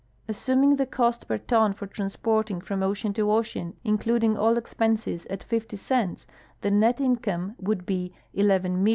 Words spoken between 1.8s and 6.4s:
transporting from ocean to ocean, including all expenses, at 50 cents,